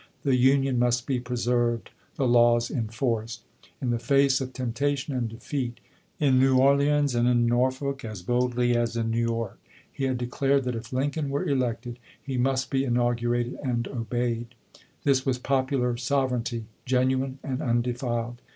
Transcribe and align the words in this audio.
The 0.23 0.35
Union 0.35 0.79
must 0.79 1.05
be 1.05 1.19
preserved, 1.19 1.91
the 2.15 2.27
laws 2.27 2.71
enforced. 2.71 3.43
In 3.79 3.91
the 3.91 3.99
face 3.99 4.41
of 4.41 4.51
temptation 4.51 5.13
and 5.13 5.29
defeat, 5.29 5.79
in 6.19 6.39
New 6.39 6.57
Orleans 6.57 7.13
and 7.13 7.27
in 7.27 7.45
Norfolk 7.45 8.03
as 8.03 8.23
boldly 8.23 8.75
as 8.75 8.97
in 8.97 9.11
New 9.11 9.19
York, 9.23 9.59
he 9.93 10.05
had 10.05 10.17
declared 10.17 10.63
that 10.63 10.73
if 10.75 10.91
Lincoln 10.91 11.29
were 11.29 11.47
elected 11.47 11.99
he 12.19 12.35
must 12.35 12.71
be 12.71 12.81
inaugu 12.81 13.29
rated 13.29 13.59
and 13.63 13.87
obeyed. 13.89 14.55
This 15.03 15.23
was 15.23 15.37
popular 15.37 15.95
sovereignty, 15.97 16.65
genuine 16.83 17.37
and 17.43 17.61
undefiled. 17.61 18.41